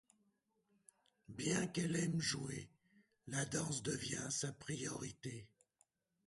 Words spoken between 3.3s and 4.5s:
danse devient